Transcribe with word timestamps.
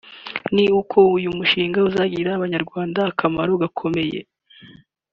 ni 0.53 0.65
uko 0.79 0.97
uyumushinga 1.17 1.79
uzagirira 1.87 2.31
abanyarwanda 2.35 2.99
akamaro 3.11 3.51
gakomeye 3.61 4.19